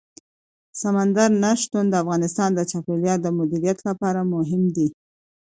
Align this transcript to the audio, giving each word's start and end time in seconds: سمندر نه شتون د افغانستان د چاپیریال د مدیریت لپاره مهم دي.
سمندر 0.81 1.29
نه 1.43 1.51
شتون 1.61 1.85
د 1.89 1.93
افغانستان 2.03 2.49
د 2.55 2.59
چاپیریال 2.71 3.19
د 3.23 3.27
مدیریت 3.39 3.79
لپاره 3.87 4.29
مهم 4.33 4.63
دي. 4.75 4.87